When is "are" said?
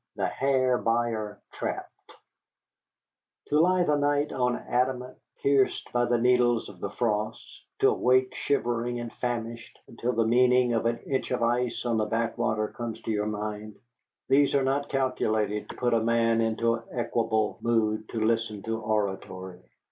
14.55-14.63